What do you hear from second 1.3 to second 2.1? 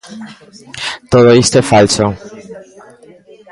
isto é falso.